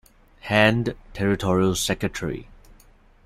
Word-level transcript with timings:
Hand, 0.39 0.95
territorial 1.13 1.75
secretary. 1.75 2.47